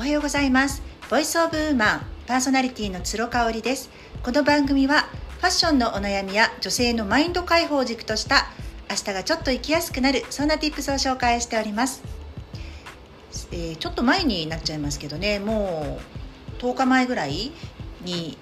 [0.00, 0.82] おはようございます。
[1.10, 3.90] ボイスオブウーマンパーソナリティの鶴香織です。
[4.22, 5.02] この番組は
[5.40, 8.46] ファッションのお悩みや女性のマインド解放軸とした
[8.88, 12.02] 明日がちょっと生きやすくなるそんな tips を紹介しております、
[13.52, 15.98] えー、ちょっと前になっちゃいますけどねも
[16.58, 17.52] う10日前ぐらい
[18.02, 18.38] に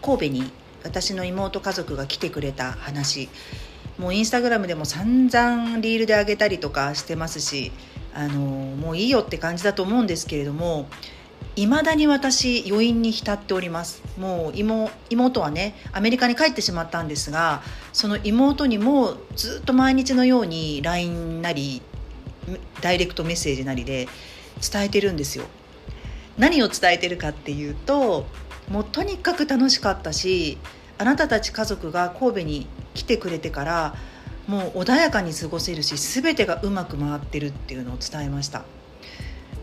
[0.00, 0.50] 神戸に
[0.82, 3.28] 私の妹家族が来てくれた話。
[3.98, 7.72] もうインスタグラムでも散々リールで上げたりとかしてますし
[8.16, 10.88] あのもういいよって感じだと思うんですけれども
[11.54, 14.02] いまだに私余韻に浸っております。
[14.18, 14.58] もう
[15.10, 17.62] 妹はねアメリカに帰ってしまったんですが
[17.92, 21.82] その妹にもずっと毎日のように LINE なり
[22.80, 24.08] ダイレクトメッセージなりで
[24.60, 25.44] 伝えてるんですよ。
[26.38, 28.26] 何を伝えてるかっていうと
[28.70, 30.58] もうとにかく楽しかったし
[30.98, 33.94] あなたたち家族が神戸に来てくれてから
[34.46, 38.64] もう穏やかに過ごせるし全てがうまく回ってるっていうのを伝えました。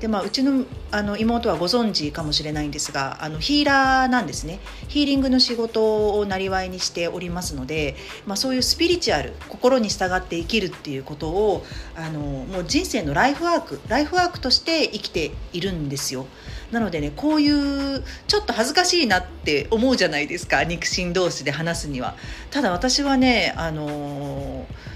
[0.04, 4.60] でまあ、うちのあの妹はご存知かもしれないんですがあのヒーラーなんですね。
[4.90, 11.64] ヒーリングの仕事をなりわいにしておりますので、まあ、そういうスピリチュアル心に従って生きるっていうことを
[11.96, 16.26] あのもう人生のライフワークライフワークとして生きているんですよ。
[16.74, 22.16] なのでねこういうちょっと恥ずかしいなって思うじゃないですか肉親同士で話すには。
[22.50, 24.94] ただ私はねあのー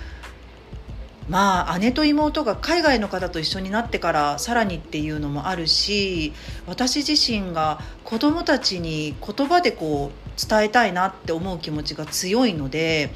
[1.29, 6.33] まあ姉と妹が海外の方と一緒になってからさらにっていうのもあるし
[6.65, 13.11] 私自身が子供たちに言葉でこう伝えたいなって思う気持ちが強いので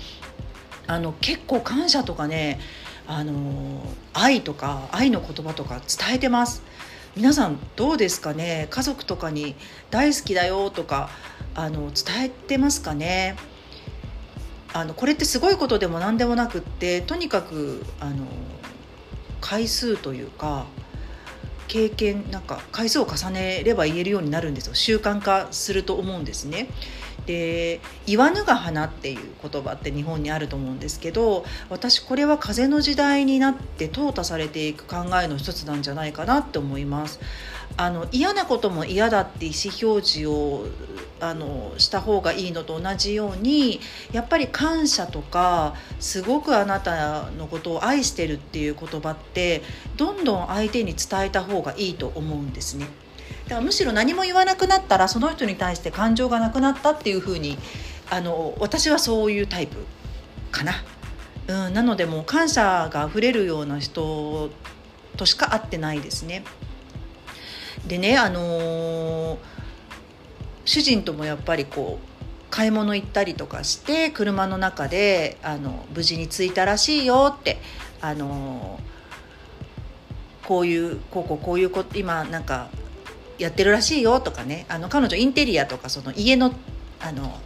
[0.87, 2.59] あの結構感謝とかね
[3.07, 3.81] あの
[4.13, 6.63] 愛とか愛の言葉とか伝えてます。
[7.13, 8.67] 皆さんどうですかね？
[8.69, 9.55] 家族とかに
[9.89, 11.09] 大好きだよとか
[11.53, 13.35] あの伝えてますかね？
[14.71, 18.25] あのこれってすごいことでも何でもなくってとにかくあの
[19.41, 20.65] 回数というか
[21.67, 24.73] 経験なんか回数を重ねれば言えるようになるんですよ。
[24.73, 26.69] 習慣化すると思うんですね。
[27.25, 37.19] で「言わぬが花」っていう言葉って日本にあると思うんですけど私これは風の時代になって淘汰されていく考えの一つなんじゃないかなって思います。
[37.77, 40.65] あの嫌なことも嫌だって意思表示を
[41.19, 43.79] あのした方がいいのと同じように
[44.11, 49.61] やっぱり感謝とかすごくあなたのことを愛してるっていう言葉って
[49.97, 52.87] どんどん相手に伝えた方がいいと思うんですね。
[53.51, 57.57] だからむしろ何も言わなくなったらその人に対して感情がなくなったっていうふうに
[58.09, 59.85] あの私はそういうタイプ
[60.51, 60.71] かな。
[61.47, 64.51] うん、なのでもう感謝があふれるような人
[65.17, 66.45] としか会ってないですね。
[67.85, 69.37] でねあのー、
[70.63, 77.57] 主人ともやっぱりこう買い物行ったりとかして車の中であの無事に着いたらしいよって
[77.99, 78.79] あの、
[80.45, 82.69] こういうこうこうこういうこと今なんか
[83.41, 86.53] やってるらしいよとかねあの彼女インテリアとかその家の
[86.99, 87.39] あの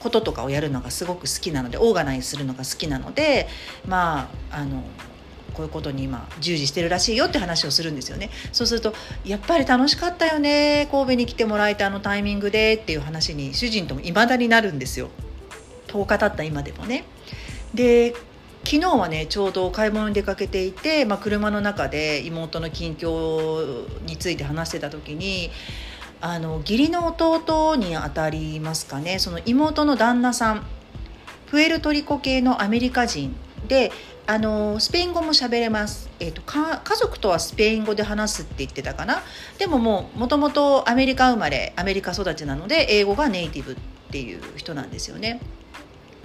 [0.00, 3.46] こととかをやるのがすごく好きなのでオーガナイズするのが好きなので
[3.86, 4.82] まああの
[5.54, 8.30] こういうことに今従事してるらしいよって話をするんですよね。
[8.52, 8.94] そうすると
[9.24, 15.10] やっぱり楽しかったよね神戸に来てもらえたあのタイミングでっていう話に主人ともいまだになるんですよ。
[15.86, 17.04] 10日経った今でもね。
[17.74, 18.14] で
[18.64, 25.50] 昨日はねちょうど買い物に出かけていて、まあ、車の中で妹の近況について話してた時に
[26.20, 29.18] あの義理の弟にあたりますかね。
[29.18, 30.66] その妹の旦那さん
[31.46, 33.34] プエルトリコ系のアメリカ人
[33.68, 33.92] で
[34.26, 39.22] あのスペイン語も喋れます、えーと、家族とはスペイン語で話すって言ってたかな。
[39.58, 43.76] でももうもともとアメリカ生まれアメリカ育ちなので英語がネイティブっ
[44.10, 45.40] ていう人なんですよね。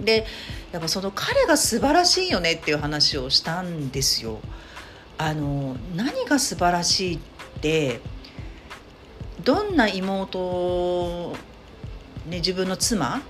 [0.00, 0.26] で
[0.72, 4.40] やっぱその彼が素晴らしいよねっていう話をしたんですよ
[5.16, 7.18] あの何が素晴らしいっ
[7.60, 8.00] て
[9.42, 11.34] どんな妹、
[12.28, 13.22] ね、自分の妻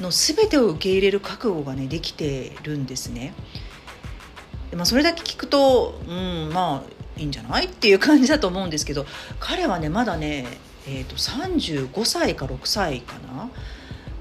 [0.00, 3.34] の全てを受け入れる覚悟がねできてるんですね。
[4.74, 9.06] まあ、それだけ聞くと、うん、まあいいんじゃないっていう感じだと思うんですけど
[9.38, 10.46] 彼はねまだね、
[10.88, 13.50] えーと、35歳か6歳かな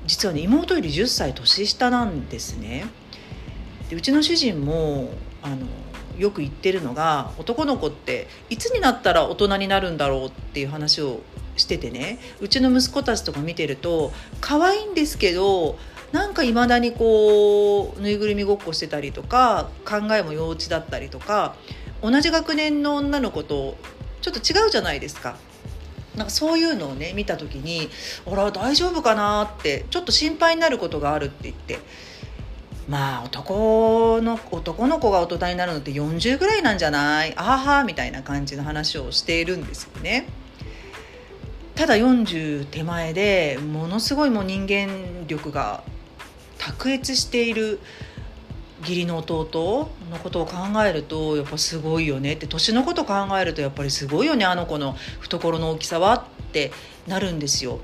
[0.06, 2.86] 実はね妹より10歳年下なんですね。
[3.90, 5.10] でうちの主人も
[5.42, 5.66] あの
[6.18, 11.22] よく言ってるのが男の子っていつになったら大人になるんだろうっていう話を
[11.56, 14.12] しててねうちの息子たちとか見てると
[14.42, 15.78] 可愛いんですけど
[16.12, 21.56] なんかいまだにこうぬいぐるみごっこしてたりとか考えも幼稚だったりとか
[22.02, 23.78] 同じ学年の女の子と
[24.22, 25.36] ちょっと違うじゃないですか。
[26.16, 27.90] なんかそういうのをね見た時に
[28.32, 31.80] 「あら大丈夫かな?」ってちょっと心配になることがあるって言って
[32.88, 37.34] まあ男の男の子が大人になるのって40ぐらいなんじゃない？
[37.36, 40.28] あははみたいな感じの話をしているんですよね。
[41.76, 45.84] ただ40手前でものすごいもう人間力が
[46.60, 47.80] 卓越している
[48.84, 56.72] 義理の弟のことを考えるとやっぱすごいよねって年のこと考えるとやっぱりすごいよねあの子の懐の大きさはって
[57.08, 57.80] なるんですよ。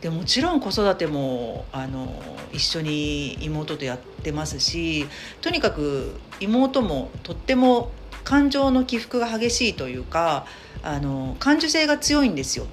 [0.00, 2.22] でもちろん子育てもあの
[2.52, 5.06] 一緒に妹とやってますし
[5.40, 7.90] とにかく妹もとっても
[8.22, 10.46] 感情の起伏が激しいというか
[10.82, 12.66] あの感受性が強いんですよ。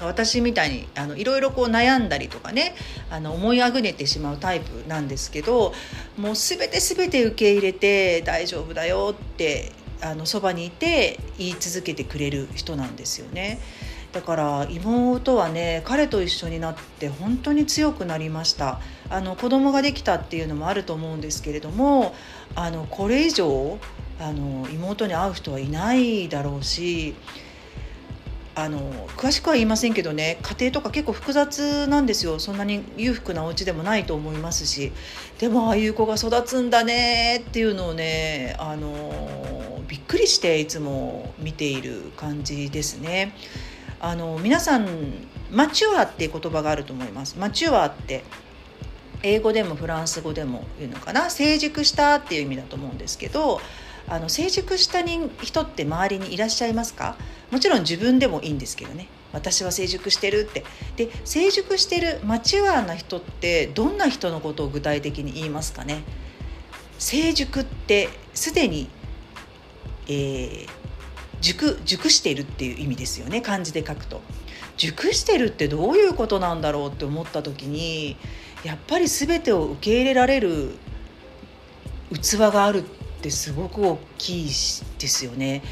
[0.00, 2.74] 私みたいにあのいろいろこう悩んだりとかね
[3.10, 5.74] あの思いあぐねてしまうタイプなんですけど
[6.16, 13.60] もう全て全て受け入れて大丈夫だよってあのそばにいて言い続けてくれる人なんですよね。
[14.12, 18.78] だから妹はね彼と一緒になって本当に強くなりました
[19.08, 22.14] あの子供ができたっていうのもあると思うんですけれども
[22.54, 23.78] あのこれ以上
[24.20, 27.14] あの妹に会う人はいないだろうし
[28.54, 32.38] あの詳しくは言いませんけどね家庭とか結構複雑なんですよ。
[32.38, 34.92] そんなに裕福なお家でもないと思いますし。
[35.38, 43.34] でもああいう子が育つんだねっていうのをねあのびっくりしていつも見ている感じですね。
[44.00, 44.86] あの皆さん
[45.50, 47.36] マチュアっていう言葉があると思います。
[47.38, 48.22] マチュアって
[49.22, 51.30] 英語でもフランス語でも言うのかな。
[51.30, 53.60] 成熟したっていう意味だと思うんですけど
[54.08, 57.16] あの成熟した人って周りにいらっしゃいますか？
[57.50, 59.08] もちろん自分でもいいんですけどね。
[59.32, 60.64] 私は成熟してるって。
[60.96, 66.02] で成熟してるマチュアな人ってどんな人のことを具体的に言いますかね？
[66.98, 68.88] 成熟ってすでに、
[70.08, 70.68] えー、
[71.40, 73.40] 熟熟しているっていう意味ですよね。
[73.40, 74.20] 漢字で書くと。
[74.76, 78.16] 熟してるってどういうことなんだろうって思った時に
[78.64, 80.72] やっぱり全てを受け入れられる
[82.10, 85.62] 器があるってすごく大きいですよね。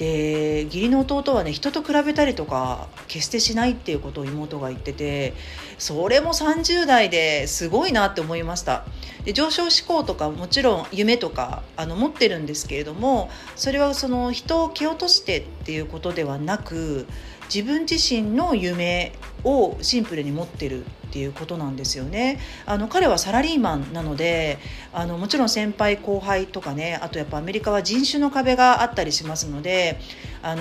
[0.00, 5.34] で義理の弟はね人と比べたりとか決してしないっていうことを妹が言ってて
[5.76, 8.86] それも30代ですごいなって思いました
[9.26, 17.06] で上昇志向とかもちろん夢とかあの持ってるんですけれどもそれはその人を蹴落としてっていうことではなく
[17.52, 19.12] 自分自身の夢
[19.42, 22.38] をシンプルに持ってるっていうことなんですよね。
[22.66, 24.58] あの彼はサラリーマンなので
[24.92, 29.98] あのもちろん先輩後輩とかねあとやっぱアメリカは人種の壁があったりしますので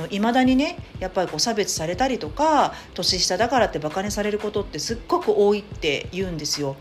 [0.10, 6.76] いまだにねやっぱりこう差別されたりとか年下だからってバカにされることってすっごく多いって言うんですよ。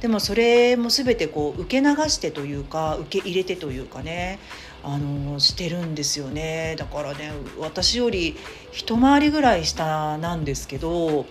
[0.00, 4.38] でもそれも全てこう受け流してというか受け入れてというかね
[4.82, 8.36] あのしてるんですよねだからね私より
[8.72, 11.26] 一回りぐらい下なんですけど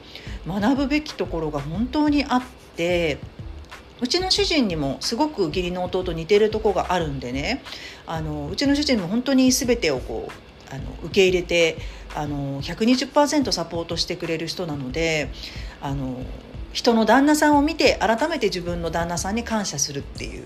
[0.48, 2.44] 学ぶべきところが本当にあっ
[2.75, 3.18] て
[4.01, 7.63] うちの主人にもすごく義理の弟似てるとこがあるんでね
[8.06, 11.78] あのうちの主人も本当に全てをこうあの受け入れて
[12.16, 15.30] あの120%サポートしてくれる人なので
[15.81, 16.24] あの
[16.72, 20.46] 人の旦那さんを見て改めて自分の旦那さんに感謝するっていう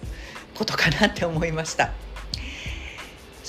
[0.55, 1.91] ことかなって思いました。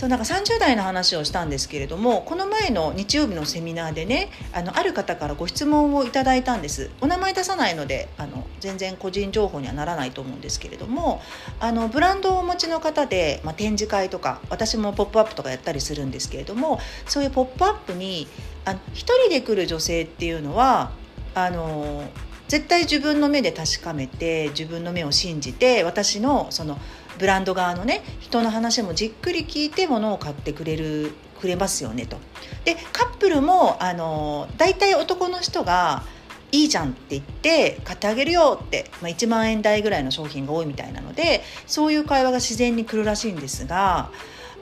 [0.04, 6.90] そうなんか30代の話をしたんですけれどもこの前の日曜日のセミナーでねあのある方からご質問をいただいたんです。
[7.00, 11.22] お名前出さないのであの全然個人情報にはならないと思うんですけれども
[11.58, 18.28] あのブランドをお持ちの方で、まあ、展示会とか私も「ポップアップとかやったりするんですけれどもそういう「ポップアップに
[18.66, 20.90] あの一人で来る女性っていうのは
[21.34, 22.04] あの
[22.48, 26.78] 絶対自分の目で確かめて自分の目を信じて私のその
[27.18, 32.18] ブランド側のね人の話もじっくり聞いて物を買ってくれるくれますよねと。
[32.64, 36.04] でカップルもあの大体男の人が
[36.52, 44.10] いいじゃんって言って買ってあげるよって、まあ、1万円台ぐらいの商品が多いみたいなのでそういう会話が自然に来るらしいんですが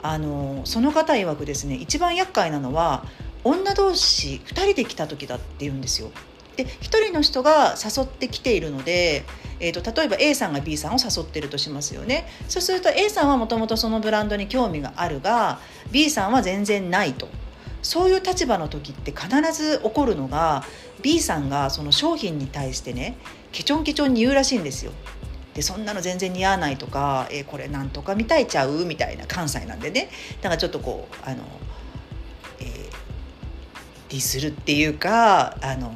[0.01, 3.05] あのその方曰くですね一番厄介なのは
[3.43, 6.11] 女同士2人で来た時だって言うんですよ。
[6.55, 9.23] で1人の人が誘ってきているので、
[9.59, 12.27] えーと、例えば A さんが B さんを誘ってるとしますよね。
[12.47, 15.59] そうすると A さんはもともとそのブランドに興味があるが
[15.91, 17.27] B さんは全然ないと。
[17.81, 20.63] そういう立場の時って必ず起こるのが
[21.01, 23.17] B さんがその商品に対してね
[23.51, 24.91] ケチョンケチョンに言うらしいんですよ。
[25.53, 30.09] でそんなの全然似合わないとか、えー、これなんとか見たいちゃうみたいな関西なんでね。
[30.41, 31.43] だからちょっとこうあの、
[32.59, 32.67] えー、
[34.09, 35.93] ディスるっていうかあの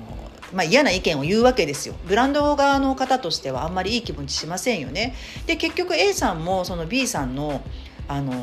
[0.53, 1.95] まあ、嫌な意見を言うわけですよ。
[2.07, 5.15] ブランド側の方としてはあんまりいい気持ちしませんよね。
[5.45, 7.61] で結局 A さんもその B さんの
[8.07, 8.33] あの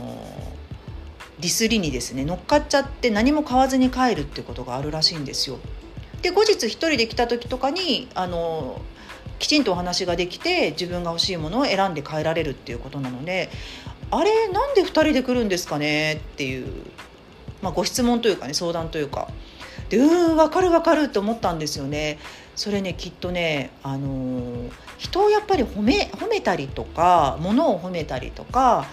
[1.40, 5.58] ディスりにですね乗っかっちゃって何も買わずに帰るっていうことがあるらしいんですよ。
[6.22, 8.80] で後日一人で来た時とかにあの
[9.38, 13.50] きちんとお話ができて自分が欲しいものを選んで変えられるっていうことなので
[14.10, 16.66] あれなんで2人で来るんですかねっていう、
[17.60, 19.28] まあ、ご質問というかね相談というか。
[19.94, 22.18] でうん分かる分かると思ったんですよね。
[22.56, 28.86] それねきっとね、あのー、人をやっぱり褒め褒めたりとかものを褒めたりとか、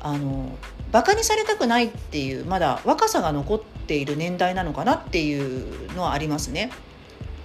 [0.00, 6.70] あのー、バカにされたくないっていうまだ若さが残っている年代なのかなっていうのはありますね。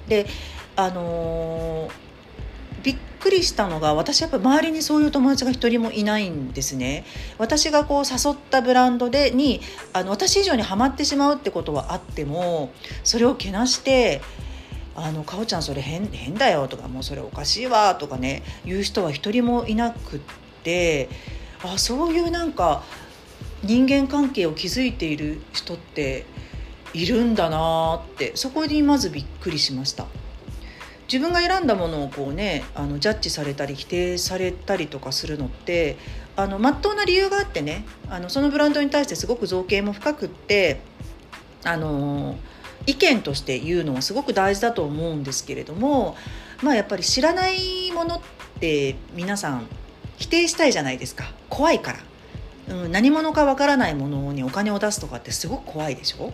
[0.08, 0.26] で
[0.76, 2.09] あのー
[2.84, 7.06] びっくりしたのが私やっぱ周りにそういう友達が一人もいないんですね
[7.38, 9.62] 私がこう誘ったブランドでに
[9.94, 12.72] あの私以上にはまってしまうってことはあっても
[13.04, 14.22] それをけなして
[14.96, 20.20] 「あのかおちゃんそれ変変だよ」とか「もうそれおかしいわ」とかね言う人は一人もいなくっ
[20.64, 21.10] て
[21.64, 22.84] あそういうなんか
[23.64, 26.26] 人間関係を築いている人って
[26.94, 30.06] いるんだなってそこにまずびっくりしました。
[31.12, 35.98] 自分が選んだものをこうねあのジャッジされたり否定されたりとかするのって
[36.36, 40.82] あの真っ当な理由があってねあのそのブランドに対してすごく造形も深くって
[41.66, 42.38] あの
[42.86, 46.16] 意見として言うのはすごく大事だと思うんですけれども
[46.62, 48.22] まあやっぱり知らないものっ
[48.60, 49.66] て皆さん
[50.18, 51.32] 否定したいじゃないですか。
[51.50, 51.94] 怖いか
[52.68, 56.34] ら、うん、何者かわからないものにお金を出すとかってすごく怖いでしょ。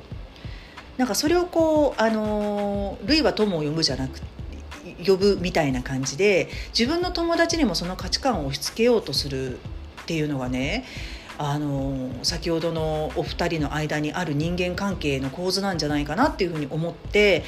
[0.97, 4.27] なんかそれをこうあの類は友を呼ぶじゃなくて
[5.05, 9.59] 呼ぶみたいな感じで自分の友達にもその価値観を押し付けようとするっ
[10.05, 10.85] ていうのがね
[11.37, 17.43] あの先ほどのお二人の間にある人間関係の構図なんじゃないかなっていうふうに思って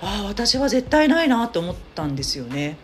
[0.00, 2.76] ああ私は絶対ないなと思ったんですよね。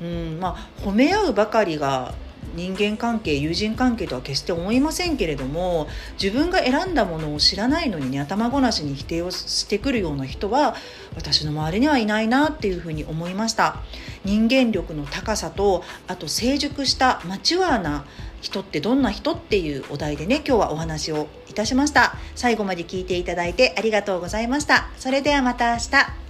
[0.00, 2.14] うんまあ、褒め合うばかりが
[2.56, 5.86] 人間関係友人関係とは決して思いませんけれども
[6.20, 10.74] 自分が選んだものを知らないのにね頭ごなしに否定をしてくるような人は
[11.14, 13.82] 私の周りにはいないなっていうふうに思いました。
[14.24, 18.04] 人間力の高さとあと成熟したマチュアな
[18.40, 22.16] 人ってどんな人っていうお題でね今日はお話をいたしました。
[22.34, 24.90] 最後まで聞いていただいてありがとうございました。
[24.96, 26.25] それではまた明日。